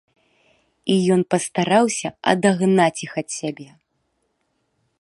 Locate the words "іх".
3.09-3.13